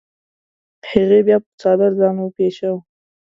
هغې 0.89 1.19
بیا 1.27 1.37
په 1.43 1.49
څادر 1.59 1.91
ځان 1.99 2.15
وپیچوه. 2.19 2.79